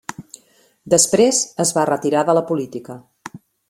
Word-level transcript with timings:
Després 0.93 1.43
es 1.67 1.75
va 1.79 1.87
retirar 1.93 2.27
de 2.31 2.39
la 2.41 2.47
política. 2.53 3.01